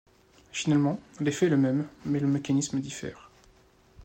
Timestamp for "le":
1.49-1.57, 2.19-2.25